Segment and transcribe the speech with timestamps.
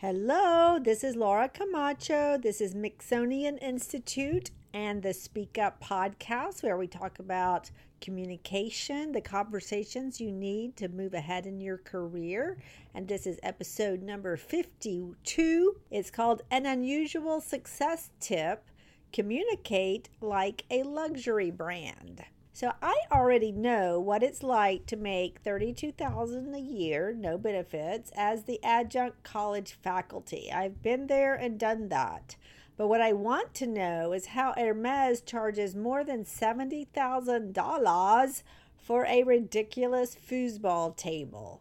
[0.00, 2.36] Hello, this is Laura Camacho.
[2.36, 7.70] This is Mixonian Institute and the Speak Up podcast, where we talk about
[8.02, 12.58] communication, the conversations you need to move ahead in your career.
[12.94, 15.76] And this is episode number 52.
[15.90, 18.68] It's called An Unusual Success Tip
[19.14, 22.22] Communicate Like a Luxury Brand.
[22.56, 28.44] So I already know what it's like to make 32,000 a year, no benefits, as
[28.44, 30.50] the adjunct college faculty.
[30.50, 32.36] I've been there and done that.
[32.78, 38.42] But what I want to know is how Hermes charges more than $70,000
[38.78, 41.60] for a ridiculous foosball table.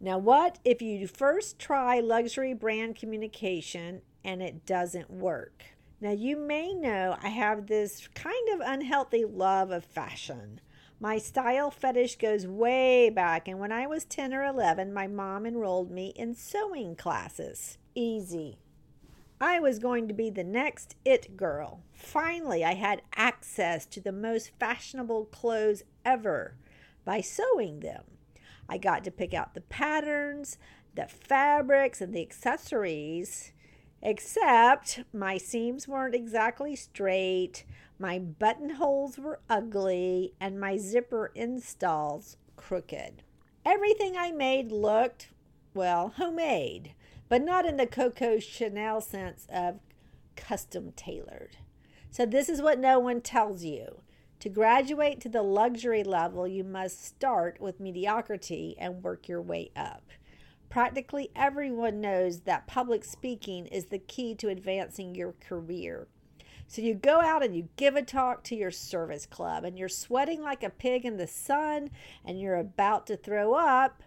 [0.01, 5.65] Now, what if you first try luxury brand communication and it doesn't work?
[6.01, 10.61] Now, you may know I have this kind of unhealthy love of fashion.
[11.01, 15.47] My style fetish goes way back, and when I was 10 or 11, my mom
[15.47, 17.79] enrolled me in sewing classes.
[17.95, 18.59] Easy.
[19.41, 21.83] I was going to be the next it girl.
[21.93, 26.57] Finally, I had access to the most fashionable clothes ever
[27.05, 28.03] by sewing them.
[28.69, 30.59] I got to pick out the patterns,
[30.95, 33.53] the fabrics, and the accessories.
[34.03, 37.65] Except my seams weren't exactly straight,
[37.99, 43.23] my buttonholes were ugly, and my zipper installs crooked.
[43.65, 45.31] Everything I made looked,
[45.75, 46.95] well, homemade
[47.29, 49.81] but not in the Coco Chanel sense of
[50.37, 51.57] custom tailored.
[52.11, 54.03] So, this is what no one tells you.
[54.41, 59.73] To graduate to the luxury level, you must start with mediocrity and work your way
[59.75, 60.05] up.
[60.69, 66.07] Practically everyone knows that public speaking is the key to advancing your career.
[66.67, 69.89] So you go out and you give a talk to your service club and you're
[69.89, 71.91] sweating like a pig in the sun
[72.25, 74.03] and you're about to throw up.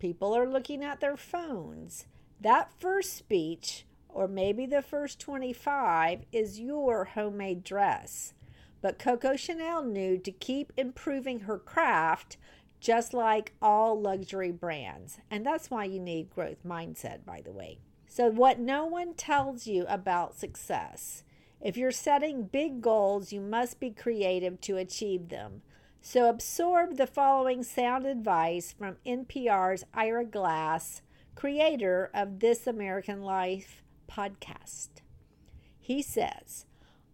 [0.00, 2.06] People are looking at their phones.
[2.40, 8.34] That first speech, or maybe the first 25, is your homemade dress.
[8.82, 12.36] But Coco Chanel knew to keep improving her craft
[12.78, 15.18] just like all luxury brands.
[15.30, 17.78] And that's why you need growth mindset, by the way.
[18.06, 21.24] So, what no one tells you about success.
[21.60, 25.62] If you're setting big goals, you must be creative to achieve them.
[26.00, 31.02] So, absorb the following sound advice from NPR's Ira Glass
[31.36, 34.88] creator of This American Life podcast.
[35.78, 36.64] He says,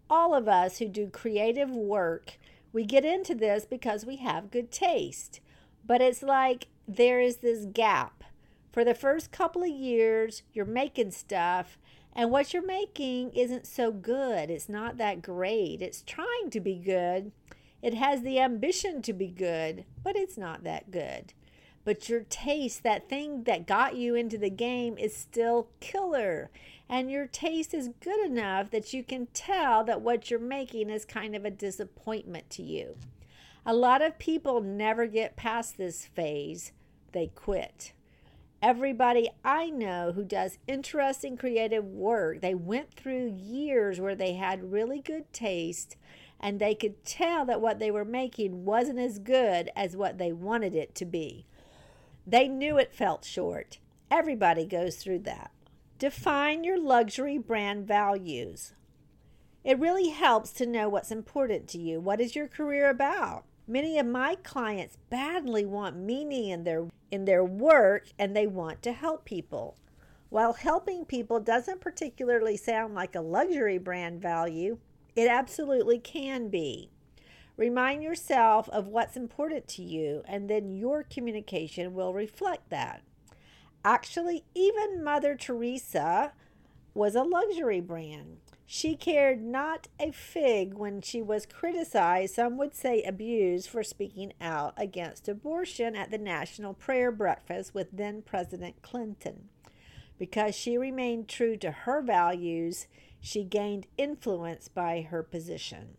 [0.08, 2.38] All of us who do creative work,
[2.72, 5.40] we get into this because we have good taste.
[5.84, 8.22] But it's like there is this gap.
[8.72, 11.76] For the first couple of years, you're making stuff,
[12.14, 14.50] and what you're making isn't so good.
[14.50, 15.82] It's not that great.
[15.82, 17.32] It's trying to be good.
[17.82, 21.34] It has the ambition to be good, but it's not that good
[21.84, 26.50] but your taste, that thing that got you into the game, is still killer.
[26.88, 31.04] And your taste is good enough that you can tell that what you're making is
[31.04, 32.96] kind of a disappointment to you.
[33.64, 36.72] A lot of people never get past this phase,
[37.12, 37.92] they quit.
[38.60, 44.70] Everybody I know who does interesting creative work, they went through years where they had
[44.70, 45.96] really good taste
[46.38, 50.32] and they could tell that what they were making wasn't as good as what they
[50.32, 51.46] wanted it to be.
[52.26, 53.78] They knew it felt short.
[54.10, 55.50] Everybody goes through that.
[55.98, 58.74] Define your luxury brand values.
[59.64, 62.00] It really helps to know what's important to you.
[62.00, 63.44] What is your career about?
[63.66, 68.82] Many of my clients badly want meaning in their in their work and they want
[68.82, 69.76] to help people.
[70.30, 74.78] While helping people doesn't particularly sound like a luxury brand value,
[75.14, 76.90] it absolutely can be.
[77.62, 83.02] Remind yourself of what's important to you, and then your communication will reflect that.
[83.84, 86.32] Actually, even Mother Teresa
[86.92, 88.38] was a luxury brand.
[88.66, 94.32] She cared not a fig when she was criticized, some would say abused, for speaking
[94.40, 99.50] out against abortion at the National Prayer Breakfast with then President Clinton.
[100.18, 102.88] Because she remained true to her values,
[103.20, 105.96] she gained influence by her position.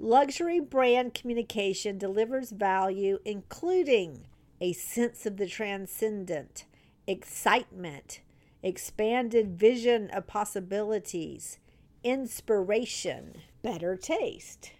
[0.00, 4.28] Luxury brand communication delivers value, including
[4.60, 6.66] a sense of the transcendent,
[7.08, 8.20] excitement,
[8.62, 11.58] expanded vision of possibilities,
[12.04, 14.70] inspiration, better taste.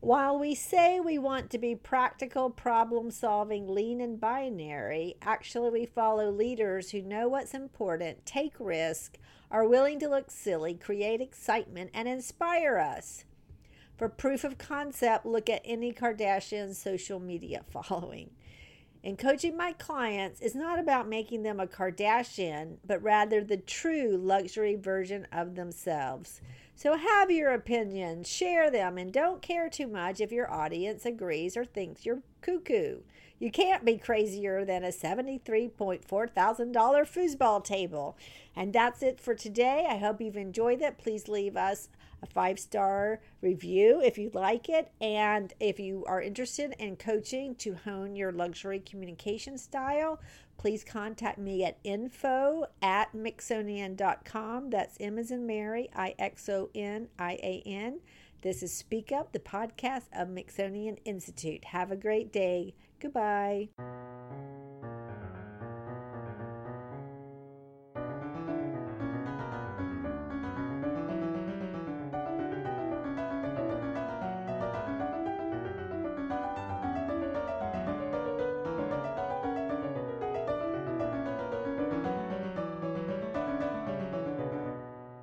[0.00, 5.86] While we say we want to be practical, problem solving, lean, and binary, actually we
[5.86, 9.18] follow leaders who know what's important, take risk,
[9.52, 13.24] are willing to look silly, create excitement, and inspire us.
[14.02, 18.30] For proof of concept, look at any Kardashian social media following.
[19.04, 24.16] And coaching my clients is not about making them a Kardashian, but rather the true
[24.16, 26.40] luxury version of themselves.
[26.74, 31.56] So have your opinions, share them, and don't care too much if your audience agrees
[31.56, 33.02] or thinks you're cuckoo.
[33.38, 38.16] You can't be crazier than a $73.4 thousand foosball table.
[38.56, 39.86] And that's it for today.
[39.88, 40.98] I hope you've enjoyed it.
[40.98, 41.88] Please leave us
[42.22, 44.90] a five star review if you like it.
[45.00, 50.20] And if you are interested in coaching to hone your luxury communication style,
[50.56, 54.70] please contact me at info at mixonian.com.
[54.70, 58.00] That's M as in Mary, I X O N I A N.
[58.42, 61.64] This is Speak Up, the podcast of Mixonian Institute.
[61.66, 62.74] Have a great day.
[62.98, 63.68] Goodbye.